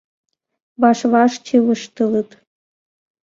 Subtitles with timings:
[0.81, 2.29] Ваш-ваш чывыштылыт.